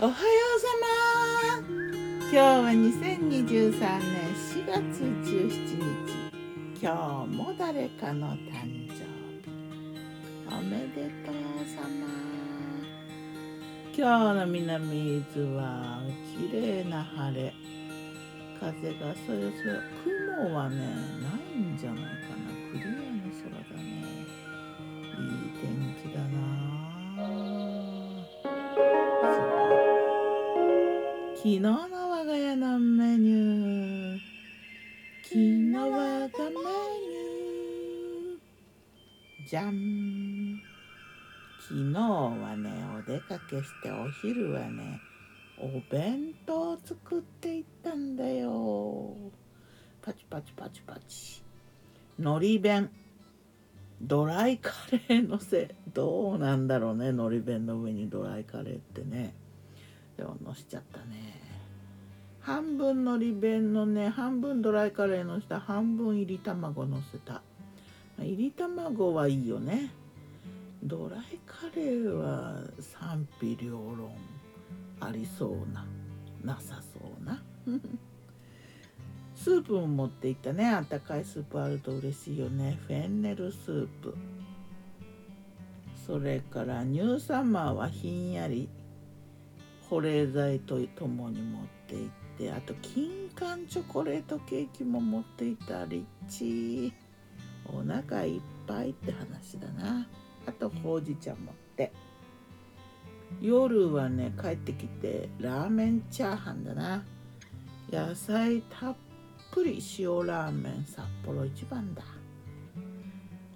[0.00, 0.68] おはようさ
[1.58, 1.66] ま
[2.20, 6.80] 今日は2023年4月17日。
[6.80, 8.38] 今日も誰かの誕
[8.86, 9.50] 生日。
[10.56, 11.34] おめでとう
[11.66, 12.06] さま
[13.92, 13.98] 今
[14.34, 16.00] 日の南伊豆は
[16.38, 17.52] 綺麗な晴れ。
[18.60, 18.70] 風
[19.00, 19.80] がそよそよ。
[20.38, 20.84] 雲はねな
[21.56, 22.37] いんじゃないかな。
[31.38, 34.18] 昨日の我が家のメニュー。
[35.22, 40.60] 昨日我がメニューじゃん
[41.60, 45.00] 昨日はねお出かけしてお昼はね
[45.60, 49.14] お弁当を作っていったんだよ。
[50.02, 51.44] パチパチパチパチ。
[52.18, 52.90] のり弁。
[54.02, 55.72] ドライカレーのせ。
[55.94, 59.34] どうなんだろうねのり弁の上にドライカレーってね。
[60.24, 61.40] のしちゃったね。
[62.40, 67.42] 半分のり弁のね半分ドライカレーの下半分入り卵のせた。
[68.18, 69.90] 入り卵はいいよね。
[70.82, 74.12] ドライカレーは賛否両論
[75.00, 75.84] ありそうな
[76.42, 77.42] なさそうな。
[79.34, 80.68] スープも持っていったね。
[80.68, 82.78] あったかいスープあると嬉しいよね。
[82.86, 84.14] フェンネルスープ。
[86.06, 88.68] それから乳酸マーはひんやり。
[89.90, 95.84] 保冷剤とともに持っていってあと金柑チョコレートケーキも持っていた。
[95.86, 96.92] リッチ
[97.66, 100.06] お腹いっぱいって話だな。
[100.46, 101.92] あとほうじ茶持って。
[103.40, 107.04] 夜はね帰ってきてラーメンチャーハンだな。
[107.90, 108.96] 野菜たっ
[109.52, 112.02] ぷり塩ラーメン札幌一番だ。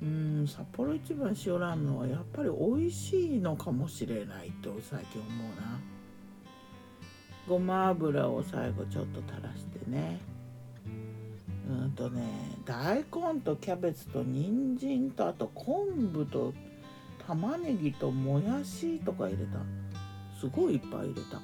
[0.00, 5.97] うん札幌一番塩ラーメンはやっぱり美味しいのかもしれないと最近思うな。
[7.48, 10.20] ごま油を最後ちょっと垂らしてね。
[11.68, 12.22] うんとね
[12.64, 16.54] 大根とキャベツと人参とあと昆布と
[17.26, 19.58] 玉ねぎともやしとか入れた。
[20.40, 21.40] すごいいっぱい入れた。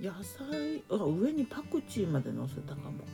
[0.00, 3.04] 野菜あ上にパクチーまでのせたかも。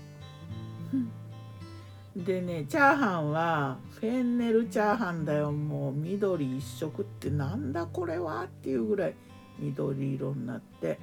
[2.16, 5.52] でねチャーハンはフェンネルチャーハンだよ。
[5.52, 9.14] もう緑一色ってなんだこれはっていうぐらい
[9.58, 10.98] 緑色になって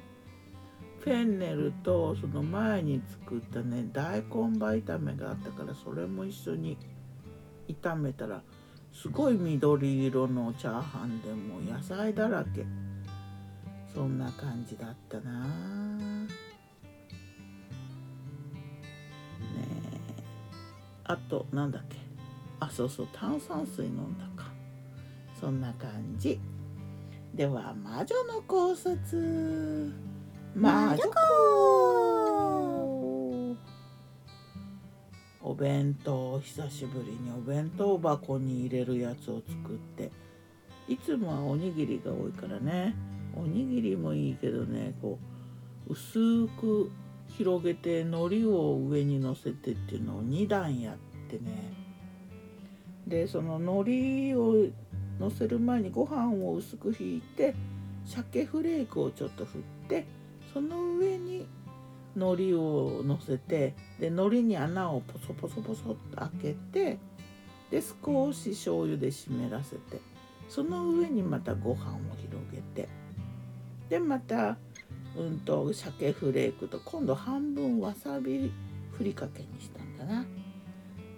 [1.04, 6.78] フェンネルとその前に作ったね大根葉炒めがあったからそれも一緒に
[7.68, 8.40] 炒めたら
[8.90, 12.64] すごい緑色のチャーハンでも野菜だらけ。
[13.92, 15.44] そんな感じだったな。
[15.44, 16.26] ね
[19.60, 20.22] え。
[21.04, 21.98] あとなんだっけ。
[22.60, 24.50] あそうそう炭酸水飲んだか。
[25.38, 26.40] そんな感じ。
[27.34, 30.13] では魔女の考察。
[30.56, 31.10] 魔女子
[35.42, 40.12] お弁当久しぶりにお弁当箱に入れるやつを作って。
[40.86, 42.94] いつもはおにぎりが多いからね。
[43.34, 45.18] おにぎりもいいけどねこ
[45.88, 46.92] う薄く
[47.36, 50.96] 広げて海苔を上にのせてっていうのを2段やっ
[51.28, 51.72] てね。
[53.08, 53.66] でその海
[54.30, 54.68] 苔を
[55.18, 57.56] のせる前にご飯を薄くひいて
[58.04, 60.06] 鮭フレークをちょっと振って
[60.54, 61.48] その上に
[62.16, 66.98] 海苔をのせてで海苔に穴をポソポソポソっと開けて
[67.72, 70.00] で少し醤油で湿らせて
[70.48, 72.88] その上にまたご飯を広げて
[73.88, 74.56] でまた
[75.16, 78.52] うんと鮭フレークと今度半分わさび
[78.92, 80.24] ふりかけにしたんだな。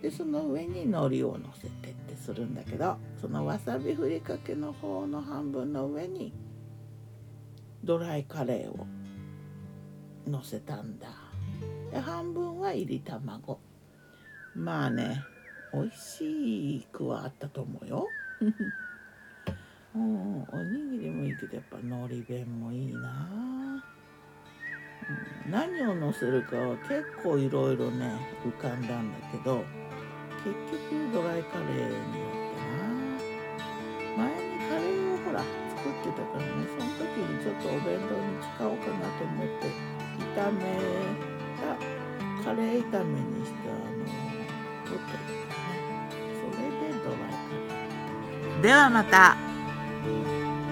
[0.01, 6.33] でその上に海苔をのせてってするんだけどそのわさびふりかけの方の半分の上に
[7.83, 8.87] ドライカレーを
[10.27, 11.09] のせたんだ。
[11.91, 13.59] で半分は入り卵。
[14.55, 15.23] まあね
[15.73, 18.07] 美味しくはあったと思うよ。
[19.95, 23.83] うんおにぎりもいいけどやっぱ海苔弁もいいな、
[25.47, 28.13] うん、何をのせるかは結構いろいろね
[28.45, 29.65] 浮かんだんだけど
[30.45, 30.55] 結
[30.91, 32.39] 局ドライカレーになっ
[34.17, 34.27] たな。
[34.29, 34.46] 前
[35.87, 36.51] 作ってたからね。
[36.67, 39.71] その時にちょっとお弁当に使おうかなと思って
[40.35, 40.61] 炒め
[41.57, 41.65] た
[42.45, 44.05] カレー炒めにしたあの
[44.85, 45.11] 取って
[46.35, 48.61] それでドライカレー。
[48.63, 49.37] ではまた。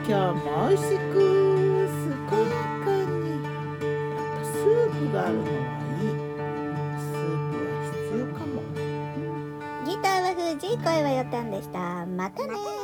[0.07, 1.15] 今日も美味しく
[2.29, 2.53] 健や
[2.85, 3.41] かに。
[3.41, 3.49] や
[4.21, 6.07] っぱスープがあるのはいい。
[7.01, 8.53] スープは必要かも。
[9.87, 12.05] ギターは藤井声はよたんでした。
[12.05, 12.84] またね